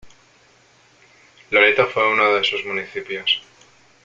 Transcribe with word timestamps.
Loreto 1.51 1.85
fue 1.85 2.11
uno 2.11 2.33
de 2.33 2.43
sus 2.43 2.65
municipios. 2.65 3.43